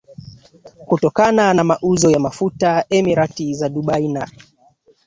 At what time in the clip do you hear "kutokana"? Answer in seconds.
0.85-1.53